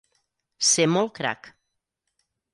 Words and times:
Ser 0.69 0.87
molt 0.95 1.13
crac. 1.21 1.51